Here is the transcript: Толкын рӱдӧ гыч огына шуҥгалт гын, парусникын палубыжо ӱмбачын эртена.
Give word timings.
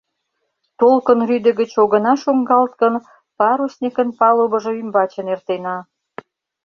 Толкын 0.79 1.19
рӱдӧ 1.29 1.51
гыч 1.59 1.71
огына 1.83 2.13
шуҥгалт 2.21 2.73
гын, 2.81 2.95
парусникын 3.37 4.09
палубыжо 4.19 4.71
ӱмбачын 4.81 5.27
эртена. 5.33 5.77